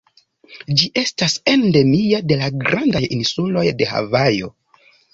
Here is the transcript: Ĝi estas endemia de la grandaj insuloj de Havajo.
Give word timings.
Ĝi 0.79 0.89
estas 1.01 1.35
endemia 1.53 2.23
de 2.33 2.39
la 2.41 2.51
grandaj 2.65 3.05
insuloj 3.21 3.67
de 3.83 3.93
Havajo. 3.95 4.55